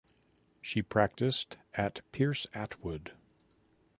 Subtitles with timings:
[0.63, 3.11] She practiced at Pierce Atwood.